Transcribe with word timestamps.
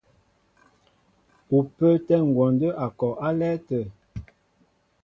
Ú 1.55 1.57
pə́ə́tɛ́ 1.75 2.19
ngwɔndə́ 2.27 2.71
a 2.83 2.85
kɔ 2.97 3.07
álɛ́ɛ́ 3.27 3.61
tə̂. 3.67 3.83